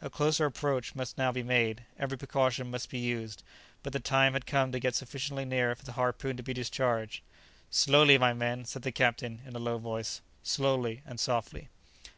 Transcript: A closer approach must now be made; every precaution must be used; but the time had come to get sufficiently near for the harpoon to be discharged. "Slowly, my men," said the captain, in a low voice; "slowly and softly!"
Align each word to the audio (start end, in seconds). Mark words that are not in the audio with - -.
A 0.00 0.08
closer 0.08 0.46
approach 0.46 0.94
must 0.94 1.18
now 1.18 1.30
be 1.30 1.42
made; 1.42 1.82
every 1.98 2.16
precaution 2.16 2.70
must 2.70 2.88
be 2.88 2.98
used; 2.98 3.42
but 3.82 3.92
the 3.92 4.00
time 4.00 4.32
had 4.32 4.46
come 4.46 4.72
to 4.72 4.80
get 4.80 4.94
sufficiently 4.94 5.44
near 5.44 5.74
for 5.74 5.84
the 5.84 5.92
harpoon 5.92 6.34
to 6.38 6.42
be 6.42 6.54
discharged. 6.54 7.20
"Slowly, 7.70 8.16
my 8.16 8.32
men," 8.32 8.64
said 8.64 8.80
the 8.80 8.90
captain, 8.90 9.42
in 9.44 9.54
a 9.54 9.58
low 9.58 9.76
voice; 9.76 10.22
"slowly 10.42 11.02
and 11.04 11.20
softly!" 11.20 11.68